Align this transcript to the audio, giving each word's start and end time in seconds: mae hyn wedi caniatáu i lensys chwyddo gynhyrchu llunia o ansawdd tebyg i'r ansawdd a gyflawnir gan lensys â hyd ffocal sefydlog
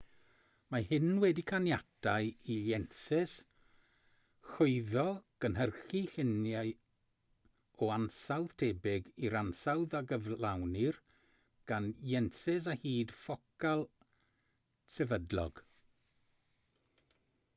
mae 0.73 0.83
hyn 0.91 1.09
wedi 1.23 1.41
caniatáu 1.49 2.29
i 2.53 2.53
lensys 2.69 3.33
chwyddo 4.53 5.03
gynhyrchu 5.45 6.01
llunia 6.13 6.63
o 7.87 7.91
ansawdd 7.97 8.55
tebyg 8.63 9.11
i'r 9.27 9.37
ansawdd 9.43 9.95
a 10.01 10.01
gyflawnir 10.13 10.99
gan 11.73 11.91
lensys 12.13 12.71
â 12.75 12.77
hyd 12.87 13.15
ffocal 13.19 13.85
sefydlog 14.97 15.63